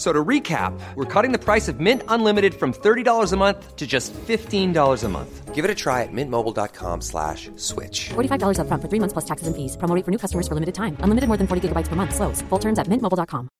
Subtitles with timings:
[0.00, 3.86] So to recap, we're cutting the price of Mint Unlimited from $30 a month to
[3.86, 5.54] just $15 a month.
[5.54, 8.08] Give it a try at mintmobile.com slash switch.
[8.16, 9.76] $45 upfront for three months plus taxes and fees.
[9.76, 10.96] Promo rate for new customers for limited time.
[11.04, 12.14] Unlimited more than 40 gigabytes per month.
[12.14, 12.40] Slows.
[12.48, 13.50] Full terms at mintmobile.com.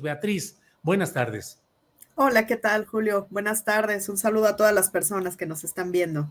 [0.00, 1.58] Beatriz, buenas tardes.
[2.14, 3.26] Hola, ¿qué tal, Julio?
[3.30, 4.08] Buenas tardes.
[4.08, 6.28] Un saludo a todas las personas que nos están viendo.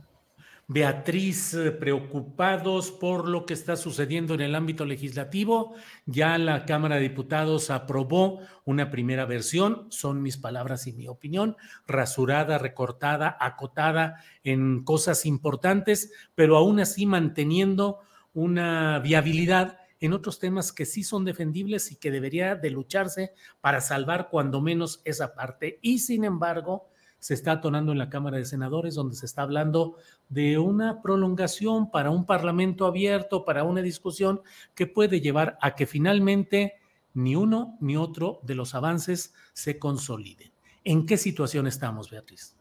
[0.73, 5.75] Beatriz, eh, preocupados por lo que está sucediendo en el ámbito legislativo.
[6.05, 11.57] Ya la Cámara de Diputados aprobó una primera versión, son mis palabras y mi opinión,
[11.87, 17.99] rasurada, recortada, acotada en cosas importantes, pero aún así manteniendo
[18.33, 23.81] una viabilidad en otros temas que sí son defendibles y que debería de lucharse para
[23.81, 25.79] salvar cuando menos esa parte.
[25.81, 26.87] Y sin embargo,
[27.21, 29.95] se está atonando en la Cámara de Senadores, donde se está hablando
[30.27, 34.41] de una prolongación para un Parlamento abierto, para una discusión
[34.73, 36.73] que puede llevar a que finalmente
[37.13, 40.51] ni uno ni otro de los avances se consoliden.
[40.83, 42.55] ¿En qué situación estamos, Beatriz?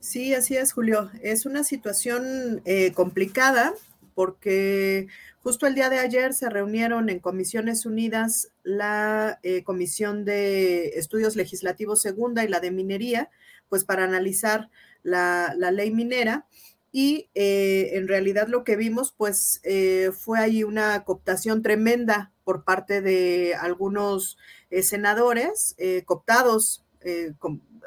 [0.00, 1.10] Sí, así es, Julio.
[1.22, 3.72] Es una situación eh, complicada
[4.14, 5.06] porque
[5.42, 11.36] justo el día de ayer se reunieron en Comisiones Unidas la eh, Comisión de Estudios
[11.36, 13.30] Legislativos Segunda y la de Minería,
[13.72, 14.68] pues para analizar
[15.02, 16.46] la, ley minera.
[16.92, 22.64] Y eh, en realidad lo que vimos, pues eh, fue ahí una cooptación tremenda por
[22.64, 24.36] parte de algunos
[24.68, 25.74] eh, senadores
[26.04, 26.84] cooptados,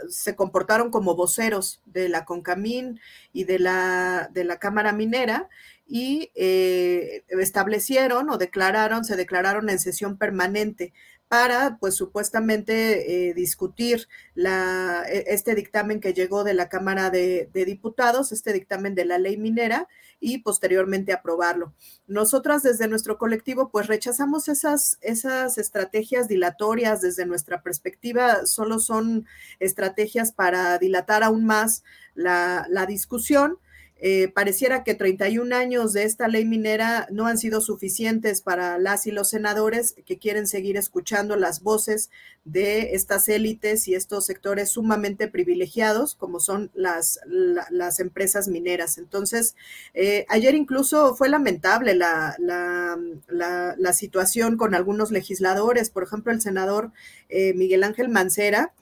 [0.10, 3.00] se comportaron como voceros de la CONCAMIN
[3.32, 5.50] y de la, de la Cámara Minera
[5.88, 10.94] y establecieron o declararon, se declararon en sesión permanente
[11.36, 17.50] para, pues supuestamente, eh, discutir la, e, este dictamen que llegó de la Cámara de,
[17.54, 19.90] Diputados, este dictamen de la ley minera,
[20.22, 21.74] y posteriormente aprobarlo.
[22.08, 29.28] Nosotras desde nuestro colectivo, pues rechazamos esas, esas estrategias dilatorias desde nuestra perspectiva, solo son
[29.60, 33.60] estrategias para dilatar aún más la, la discusión
[33.98, 39.08] eh, pareciera que 31 años de esta ley minera no han sido suficientes para las
[39.08, 42.10] y los senadores que quieren seguir escuchando las voces
[42.44, 48.98] de estas élites y estos sectores sumamente privilegiados, como son las, las empresas mineras.
[48.98, 49.56] Entonces,
[49.94, 56.92] eh, ayer incluso fue lamentable la, la, situación con algunos legisladores, por ejemplo, el senador
[57.30, 58.74] eh, Miguel Ángel Mancera,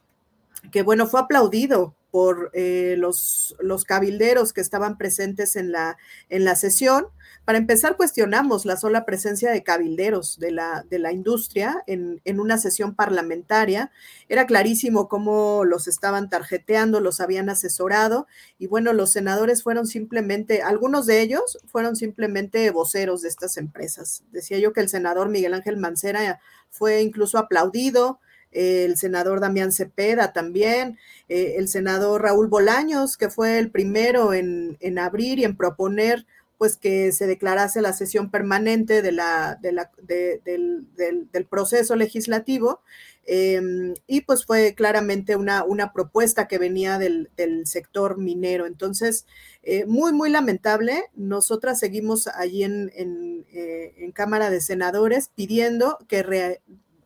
[0.72, 5.97] que bueno, fue aplaudido por eh, los, los, cabilderos que estaban presentes en la,
[6.29, 7.07] en la sesión.
[7.44, 12.40] Para empezar, cuestionamos la sola presencia de cabilderos de la, de la industria en, en,
[12.40, 13.91] una sesión parlamentaria.
[14.29, 18.28] Era clarísimo cómo los estaban tarjeteando, los habían asesorado
[18.59, 24.23] y bueno, los senadores fueron simplemente, algunos de ellos fueron simplemente voceros de estas empresas.
[24.31, 28.19] Decía yo que el senador Miguel Ángel Mancera fue incluso aplaudido,
[28.53, 30.97] el senador Damián Cepeda también,
[31.30, 36.25] eh, el senador Raúl Bolaños, que fue el primero en, abrir y en proponer
[36.58, 42.81] pues que se declarase la sesión permanente de la, del, proceso legislativo.
[43.25, 47.29] Em, y pues fue claramente una, una propuesta que venía del,
[47.66, 48.66] sector minero.
[48.66, 49.26] Entonces,
[49.64, 51.06] eh, muy, muy lamentable.
[51.16, 56.23] Nosotras seguimos allí en, en, eh, en Cámara de Senadores pidiendo que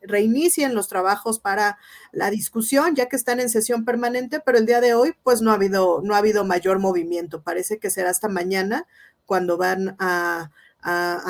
[0.08, 1.78] reinicien los trabajos para
[2.12, 5.50] la discusión, ya que están en sesión permanente, pero el día de hoy, pues no
[5.50, 7.42] ha habido, no ha habido mayor movimiento.
[7.42, 8.86] Parece que será hasta mañana
[9.26, 10.50] cuando van a,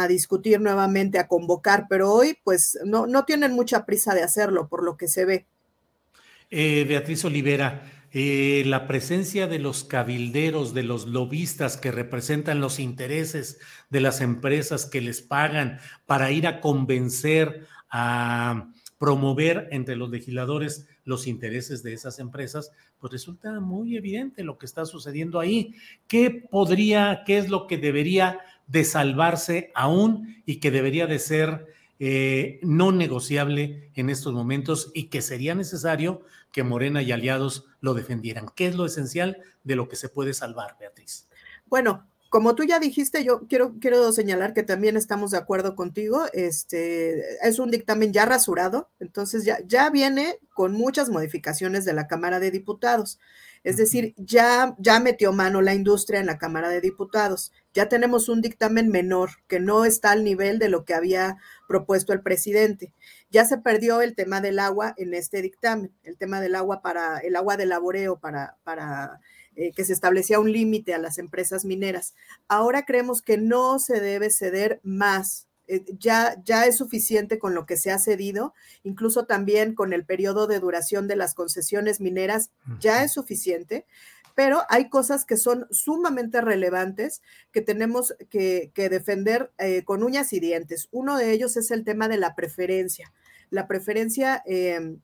[0.08, 4.84] discutir nuevamente, a convocar, pero hoy, pues no, no tienen mucha prisa de hacerlo, por
[4.84, 5.46] lo que se ve.
[6.50, 12.78] Eh, Beatriz Olivera, eh, la presencia de los cabilderos, de los lobistas que representan los
[12.78, 13.58] intereses
[13.90, 20.86] de las empresas que les pagan para ir a convencer a promover entre los legisladores
[21.04, 25.74] los intereses de esas empresas, pues resulta muy evidente lo que está sucediendo ahí.
[26.06, 31.66] ¿Qué podría, qué es lo que debería de salvarse aún y que debería de ser
[32.00, 37.94] eh, no negociable en estos momentos y que sería necesario que Morena y aliados lo
[37.94, 38.46] defendieran?
[38.54, 41.28] ¿Qué es lo esencial de lo que se puede salvar, Beatriz?
[41.66, 46.26] Bueno, como tú ya dijiste, yo quiero, quiero señalar que también estamos de acuerdo contigo.
[46.32, 52.06] Este es un dictamen ya rasurado, entonces ya, ya viene con muchas modificaciones de la
[52.06, 53.18] Cámara de Diputados.
[53.64, 57.52] Es decir, ya, ya metió mano la industria en la Cámara de Diputados.
[57.74, 62.12] Ya tenemos un dictamen menor que no está al nivel de lo que había propuesto
[62.12, 62.92] el presidente.
[63.30, 67.18] Ya se perdió el tema del agua en este dictamen, el tema del agua para
[67.18, 69.20] el agua de laboreo para, para
[69.60, 72.14] eh, que se establecía un límite a las empresas mineras.
[72.46, 75.48] Ahora creemos que no se debe ceder más.
[75.66, 80.04] Eh, ya, ya es suficiente con lo que se ha cedido, incluso también con el
[80.04, 83.84] periodo de duración de las concesiones mineras, ya es suficiente
[84.36, 90.38] pero hay cosas que son sumamente relevantes que tenemos que, defender eh, con uñas y
[90.38, 90.86] dientes.
[90.92, 93.12] Uno de ellos es el tema de la preferencia.
[93.50, 95.00] La preferencia em,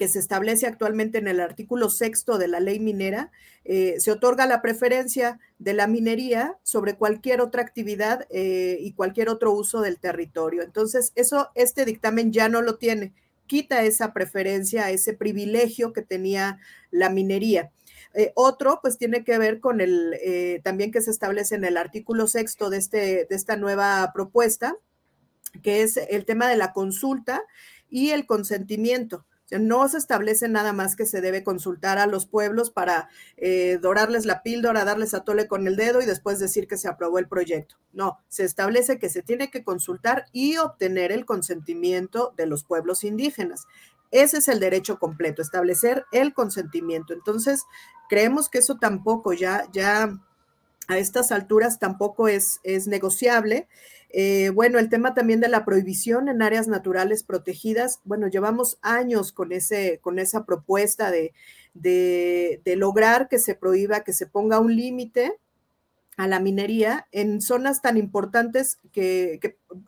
[0.00, 3.30] que se establece actualmente en el artículo sexto de la ley minera,
[3.66, 9.28] eh, se otorga la preferencia de la minería sobre cualquier otra actividad eh, y cualquier
[9.28, 10.62] otro uso del territorio.
[10.62, 13.12] Entonces, eso, este dictamen ya no lo tiene,
[13.46, 16.58] quita esa preferencia, ese privilegio que tenía
[16.90, 17.70] la minería.
[18.14, 20.18] Eh, otro, pues tiene que ver con el,
[20.64, 24.78] también que se establece en el artículo sexto de, este, de esta nueva propuesta,
[25.62, 27.42] que es el tema de la consulta
[27.90, 29.26] y el consentimiento
[29.58, 34.26] no se establece nada más que se debe consultar a los pueblos para eh, dorarles
[34.26, 37.28] la píldora, darles a tole con el dedo y después decir que se aprobó el
[37.28, 37.76] proyecto.
[37.92, 43.02] No, se establece que se tiene que consultar y obtener el consentimiento de los pueblos
[43.04, 43.66] indígenas.
[44.10, 47.12] Ese es el derecho completo, establecer el consentimiento.
[47.12, 47.64] Entonces,
[48.08, 50.18] creemos que eso tampoco ya, ya
[50.90, 53.68] a estas alturas tampoco es, es negociable.
[54.08, 58.00] Eh, bueno, el tema también de la prohibición en áreas naturales protegidas.
[58.02, 61.32] Bueno, llevamos años con, ese, con esa propuesta de,
[61.74, 65.38] de, lograr que se prohíba, que se ponga un límite
[66.16, 69.38] a la minería en zonas tan importantes que,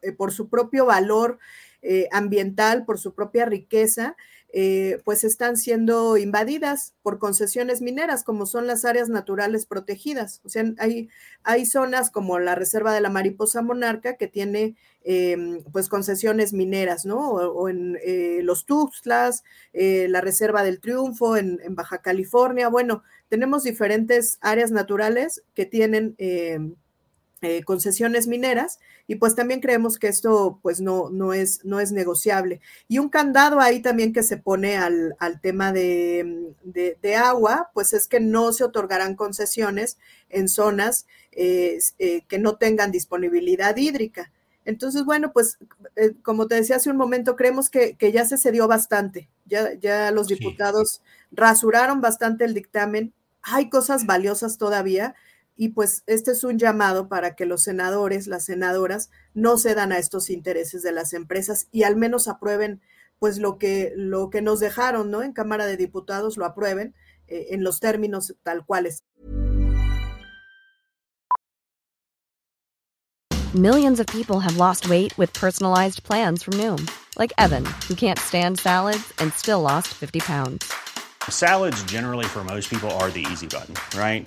[0.02, 1.40] eh, por su propio valor
[1.82, 4.14] eh, ambiental, por su propia riqueza,
[4.54, 10.43] eh, pues están siendo invadidas por concesiones mineras, como son las áreas naturales protegidas.
[10.44, 11.08] O sea, hay,
[11.43, 17.06] hay zonas como la Reserva de la Mariposa Monarca que tiene em, pues concesiones mineras,
[17.06, 17.31] ¿no?
[17.31, 22.69] O, en eh, los Tuxtlas, eh, la Reserva del Triunfo en, Baja California.
[22.69, 26.75] Bueno, tenemos diferentes áreas naturales que tienen em,
[27.44, 28.79] eh, concesiones mineras
[29.09, 32.61] y pues también creemos que esto pues no, no, es, no es negociable.
[32.87, 36.55] Y un candado ahí también que se pone al, tema de,
[37.17, 39.99] agua, pues es que no se otorgarán concesiones
[40.31, 44.31] en zonas eh, eh, que no tengan disponibilidad hídrica.
[44.65, 45.59] Entonces, bueno, pues
[46.23, 50.29] como te decía hace un momento, creemos que, ya se cedió bastante, ya, ya los
[50.29, 51.03] diputados
[51.33, 53.12] rasuraron bastante el dictamen,
[53.43, 55.17] hay cosas valiosas todavía
[55.56, 59.99] y pues este es un llamado para que los senadores, las senadoras, no cedan a
[59.99, 62.81] estos intereses de las empresas y al menos aprueben
[63.19, 65.22] pues lo que, lo que nos dejaron, ¿no?
[65.22, 66.94] En Cámara de Diputados lo aprueben
[67.28, 69.05] eh, en los términos tal cuales.
[73.55, 78.19] Millions of people have lost weight with personalized plans from Noom, like Evan, who can't
[78.19, 80.72] stand salads and still lost 50 pounds.
[81.29, 84.27] Salads generally for most people are the easy button, right?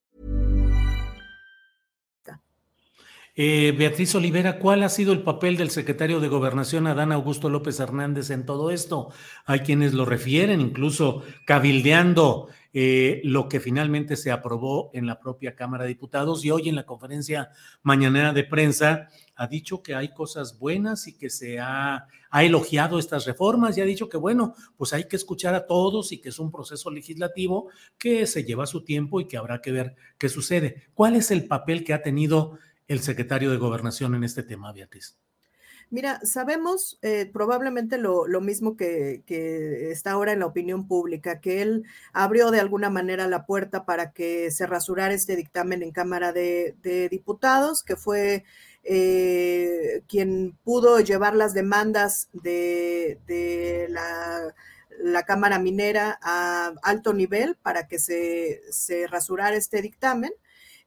[3.43, 7.79] Eh, Beatriz Olivera, ¿cuál ha sido el papel del secretario de Gobernación Adán Augusto López
[7.79, 9.09] Hernández en todo esto?
[9.45, 15.55] Hay quienes lo refieren, incluso cabildeando eh, lo que finalmente se aprobó en la propia
[15.55, 17.49] Cámara de Diputados y hoy en la conferencia
[17.81, 22.99] mañanera de prensa ha dicho que hay cosas buenas y que se ha, ha, elogiado
[22.99, 26.29] estas reformas y ha dicho que, bueno, pues hay que escuchar a todos y que
[26.29, 30.29] es un proceso legislativo que se lleva su tiempo y que habrá que ver qué
[30.29, 30.89] sucede.
[30.93, 32.59] ¿Cuál es el papel que ha tenido
[32.91, 35.17] el secretario de Gobernación en este tema, Beatriz?
[35.89, 39.23] Mira, sabemos eh, probablemente lo, mismo que,
[39.91, 41.83] está ahora en la opinión pública, que él
[42.13, 47.07] abrió de alguna manera la puerta para que se rasurara este dictamen en Cámara de,
[47.11, 48.45] Diputados, que fue
[48.83, 57.99] eh, quien pudo llevar las demandas de, la, Cámara Minera a alto nivel para que
[57.99, 60.31] se, se rasurara este dictamen.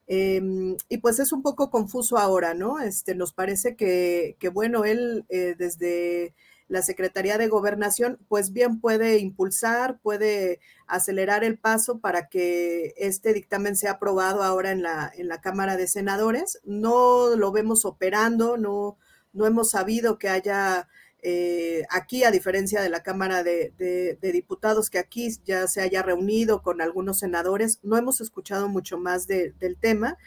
[0.07, 2.81] Eh, y pues es un poco confuso ahora, ¿no?
[2.81, 6.35] Este, nos parece que, que bueno, él eh, desde
[6.69, 13.35] la Secretaría de Gobernación, pues bien puede impulsar, puede acelerar el paso para que este
[13.35, 16.61] dictamen sea aprobado ahora en la, en la Cámara de Senadores.
[16.65, 18.97] No lo vemos operando, no,
[19.33, 20.89] no hemos sabido que haya
[21.27, 26.63] eh, aquí, a diferencia de la Cámara de, Diputados, que aquí ya se haya reunido
[26.63, 30.19] con algunos senadores, no hemos escuchado mucho más de, del tema,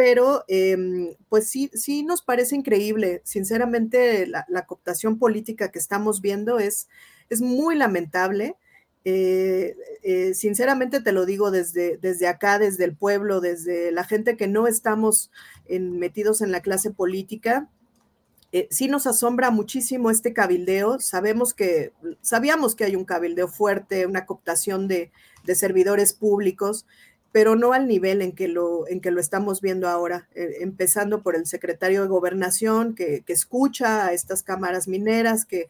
[0.00, 3.20] pero eh, pues sí, sí nos parece increíble.
[3.22, 6.88] Sinceramente, la, cooptación política que estamos viendo es,
[7.28, 8.56] es muy lamentable.
[9.04, 14.36] Eh, eh, sinceramente te lo digo desde, desde acá, desde el pueblo, desde la gente
[14.38, 15.30] que no estamos
[15.68, 17.68] metidos en la clase política,
[18.52, 20.98] eh, sí nos asombra muchísimo este cabildeo.
[20.98, 25.10] Sabemos que, sabíamos que hay un cabildeo fuerte, una cooptación de,
[25.54, 26.86] servidores públicos,
[27.32, 31.22] pero no al nivel en que lo, en que lo estamos viendo ahora, eh, empezando
[31.22, 35.68] por el secretario de Gobernación, que, escucha a estas cámaras mineras, que,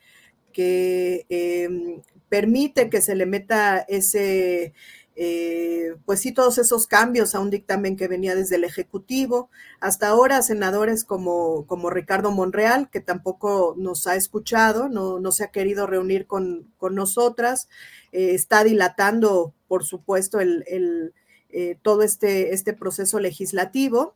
[0.58, 4.74] eh, permite que se le meta ese,
[5.16, 9.50] eh, pues sí, todos esos cambios a un dictamen que venía desde el Ejecutivo.
[9.80, 15.44] Hasta ahora, senadores como, como Ricardo Monreal, que tampoco nos ha escuchado, no, no se
[15.44, 17.68] ha querido reunir con, con nosotras,
[18.12, 21.12] eh, está dilatando, por supuesto, el, el
[21.50, 24.14] eh, todo este, este proceso legislativo.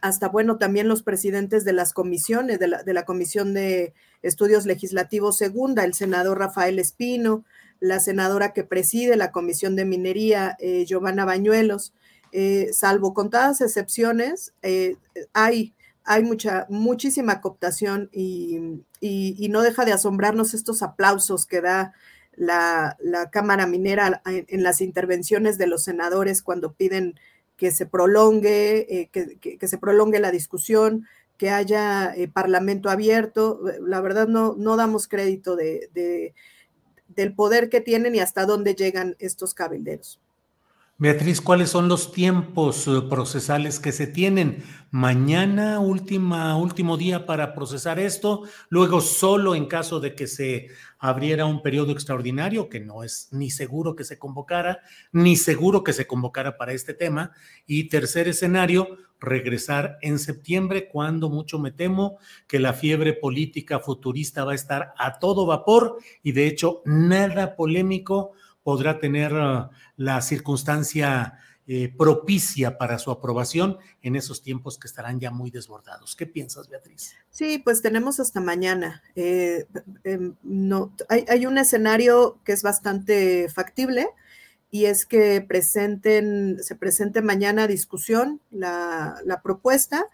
[0.00, 4.66] Hasta, bueno, también los presidentes de las comisiones, de la, de la Comisión de Estudios
[4.66, 7.44] Legislativos Segunda, el senador Rafael Espino,
[7.82, 11.92] la senadora que preside la Comisión de Minería, eh, Giovanna Bañuelos,
[12.30, 14.96] eh, salvo contadas excepciones, eh,
[15.32, 15.74] hay,
[16.04, 21.92] hay mucha, muchísima cooptación y, y, no deja de asombrarnos estos aplausos que da
[22.36, 27.18] la, la Cámara Minera en, las intervenciones de los senadores cuando piden
[27.56, 31.06] que se prolongue, que, que, se prolongue la discusión,
[31.42, 33.60] que haya parlamento abierto.
[33.84, 36.34] La verdad no, no damos crédito de, de
[37.08, 40.20] del poder que tienen y hasta dónde llegan estos cabilderos.
[41.02, 44.62] Beatriz, ¿cuáles son los tiempos eh, procesales que se tienen?
[44.92, 50.68] Mañana, última, último día para procesar esto, luego solo en caso de que se
[51.00, 54.78] abriera un periodo extraordinario, que no es ni seguro que se convocara,
[55.10, 57.32] ni seguro que se convocara para este tema.
[57.66, 64.44] Y tercer escenario, regresar en septiembre, cuando mucho me temo que la fiebre política futurista
[64.44, 70.20] va a estar a todo vapor y de hecho nada polémico podrá tener uh, la
[70.20, 71.38] circunstancia
[71.68, 76.16] eh, propicia para su aprobación en esos tiempos que estarán ya muy desbordados.
[76.16, 77.14] ¿Qué piensas, Beatriz?
[77.30, 79.00] Sí, pues tenemos hasta mañana.
[79.14, 79.66] Eh,
[80.02, 84.08] eh, no, hay, hay, un escenario que es bastante factible
[84.72, 90.06] y es que presenten, se presente mañana a discusión la, la propuesta,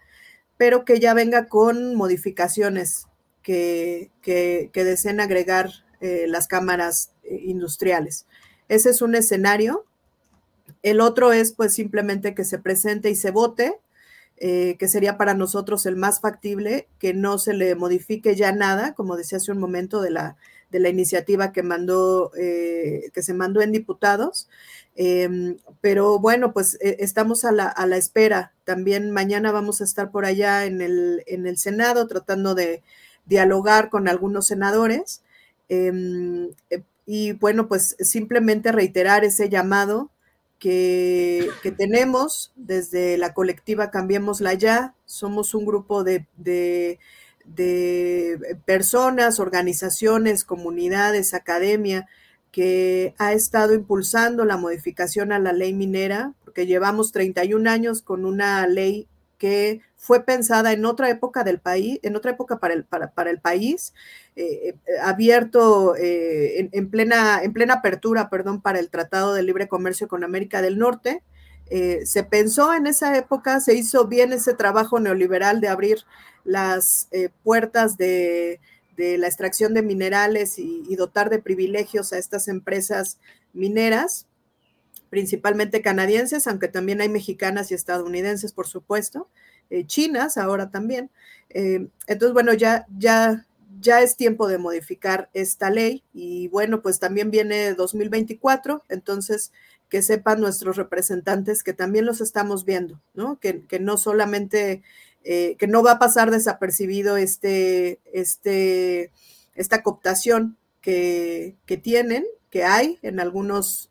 [0.55, 3.07] pero que ya venga con modificaciones
[3.41, 8.25] que, que, que deseen agregar eh, las cámaras industriales.
[8.67, 9.85] Ese es un escenario.
[10.83, 13.75] El otro es pues simplemente que se presente y se vote,
[14.37, 18.93] eh, que sería para nosotros el más factible, que no se le modifique ya nada,
[18.93, 20.37] como decía hace un momento, de la,
[20.71, 24.47] de la iniciativa que mandó, eh, que se mandó en diputados.
[24.95, 28.53] Eh, pero bueno, pues eh, estamos a la, a la, espera.
[28.65, 32.83] También mañana vamos a estar por allá en el, en el Senado tratando de
[33.25, 35.21] dialogar con algunos senadores.
[35.69, 36.49] Em,
[37.05, 40.11] y bueno, pues simplemente reiterar ese llamado
[40.59, 44.95] que, que, tenemos desde la colectiva Cambiémosla Ya.
[45.05, 46.99] Somos un grupo de, de,
[47.45, 52.07] de, personas, organizaciones, comunidades, academia,
[52.51, 58.25] que ha estado impulsando la modificación a la ley minera, porque llevamos 31 años con
[58.25, 59.07] una ley
[59.39, 63.39] que fue pensada en otra época del país, en otra época para el, para, el
[63.39, 63.93] país,
[64.35, 69.67] eh, eh, abierto en, en, plena, en plena apertura, perdón, para el Tratado de Libre
[69.67, 71.23] Comercio con América del Norte.
[71.69, 75.99] se pensó en esa época, se hizo bien ese trabajo neoliberal de abrir
[76.43, 77.09] las
[77.43, 78.59] puertas de,
[78.97, 83.19] de, la extracción de minerales y dotar de privilegios a estas empresas
[83.53, 84.28] mineras
[85.09, 89.27] principalmente canadienses, aunque también hay mexicanas y estadounidenses, por supuesto,
[89.69, 91.09] eh, chinas ahora también.
[91.49, 93.45] Eh, entonces, bueno, ya, ya,
[93.79, 99.51] ya es tiempo de modificar esta ley y bueno, pues también viene 2024, entonces
[99.89, 103.39] que sepan nuestros representantes que también los estamos viendo, ¿no?
[103.39, 104.83] Que, no solamente,
[105.23, 109.11] eh, que no va a pasar desapercibido este, este,
[109.55, 113.89] esta cooptación que, que tienen, que hay en algunos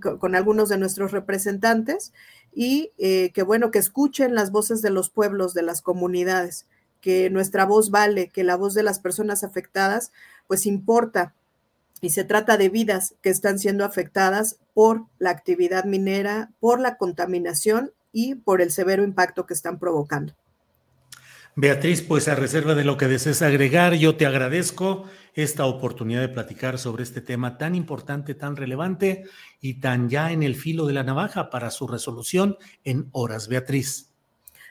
[0.00, 2.12] con, algunos de nuestros representantes
[2.54, 6.66] y eh, que bueno, que escuchen las voces de los pueblos, de las comunidades,
[7.00, 10.12] que nuestra voz vale, que la voz de las personas afectadas
[10.46, 11.34] pues importa
[12.00, 16.96] y se trata de vidas que están siendo afectadas por la actividad minera, por la
[16.96, 20.34] contaminación y por el severo impacto que están provocando.
[21.58, 26.28] Beatriz, pues a reserva de lo que desees agregar, yo te agradezco esta oportunidad de
[26.28, 29.24] platicar sobre este tema tan importante, tan relevante
[29.58, 33.48] y tan ya en el filo de la navaja para su resolución en horas.
[33.48, 34.10] Beatriz.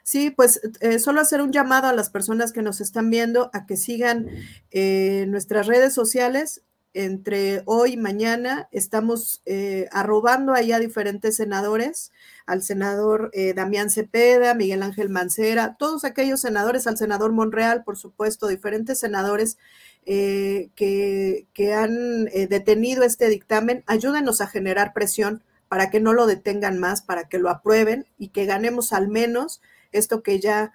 [0.04, 3.66] Sí, pues eh, solo hacer un llamado a las personas que nos están viendo a
[3.66, 4.28] que sigan
[4.70, 6.62] eh, nuestras redes sociales
[6.96, 12.14] entre hoy y mañana estamos eh, arrobando ahí a diferentes senadores,
[12.46, 17.98] al senador eh, Damián Cepeda, Miguel Ángel Mancera, todos aquellos senadores, al senador Monreal, por
[17.98, 19.58] supuesto, diferentes senadores
[20.06, 26.28] eh, que, que, han detenido este dictamen, ayúdenos a generar presión para que no lo
[26.28, 29.62] detengan más, para que lo aprueben y que ganemos al menos
[29.92, 30.72] esto que ya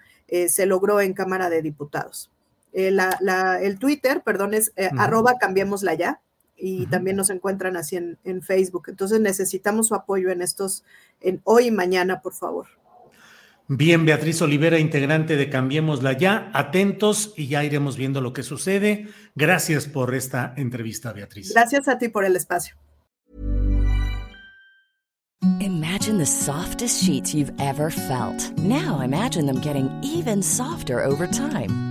[0.47, 2.30] se logró en Cámara de Diputados.
[2.73, 2.97] Eh,
[3.61, 6.21] el Twitter, perdón, es eh, arroba cambiémosla ya.
[6.63, 8.83] Y también nos encuentran así en, en, Facebook.
[8.87, 10.83] Entonces necesitamos su apoyo en estos,
[11.19, 12.67] en hoy y mañana, por favor.
[13.73, 19.07] Bien, Beatriz Olivera, integrante de Cambiémosla ya, atentos y ya iremos viendo lo que sucede.
[19.33, 21.53] Gracias por esta entrevista, Beatriz.
[21.53, 22.75] Gracias a ti por el espacio.
[25.61, 28.51] Imagine the softest sheets you've ever felt.
[28.57, 31.90] Now imagine them getting even softer over time.